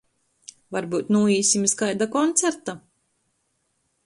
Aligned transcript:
Varbyut 0.75 1.11
nūīsim 1.17 1.67
iz 1.69 1.75
kaida 1.83 2.09
koncerta? 2.17 2.77